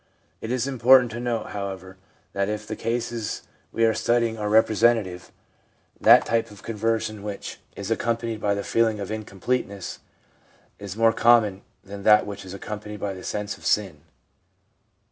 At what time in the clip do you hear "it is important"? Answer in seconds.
0.41-1.11